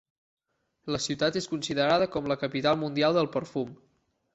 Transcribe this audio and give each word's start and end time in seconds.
La 0.95 1.01
ciutat 1.07 1.39
és 1.43 1.49
considerada 1.53 2.11
com 2.19 2.33
la 2.33 2.41
capital 2.49 2.85
mundial 2.87 3.19
del 3.23 3.35
perfum. 3.41 3.83